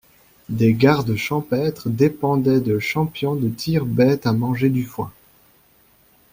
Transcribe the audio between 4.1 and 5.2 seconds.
à manger du foin.